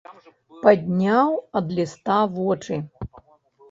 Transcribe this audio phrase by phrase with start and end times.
[0.63, 1.29] Падняў
[1.61, 2.85] ад ліста вочы.